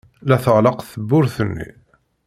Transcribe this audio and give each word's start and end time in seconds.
La 0.27 0.37
tɣelleq 0.43 0.79
tewwurt-nni. 0.89 1.69